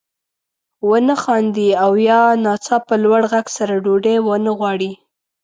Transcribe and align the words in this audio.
ونه 0.89 1.13
خاندي 1.23 1.69
او 1.83 1.91
یا 2.09 2.21
ناڅاپه 2.43 2.95
لوړ 3.03 3.21
غږ 3.31 3.45
سره 3.57 3.73
ډوډۍ 3.83 4.15
وانه 4.21 4.51
غواړي. 4.59 4.91